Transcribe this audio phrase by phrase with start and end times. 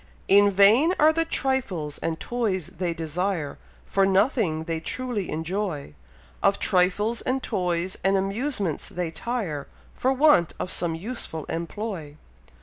[0.27, 5.93] In vain are the trifles and toys they desire, For nothing they truly enjoy;
[6.41, 12.17] Of trifles, and toys, and amusements they tire, For want of some useful employ.